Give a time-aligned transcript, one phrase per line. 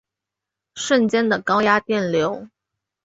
[0.77, 2.47] 瞬间的高压电流